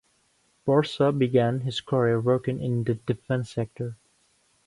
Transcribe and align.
Barsa 0.65 1.15
began 1.15 1.59
his 1.59 1.79
career 1.79 2.19
working 2.19 2.59
in 2.59 2.83
the 2.85 2.95
defense 2.95 3.51
sector. 3.51 3.97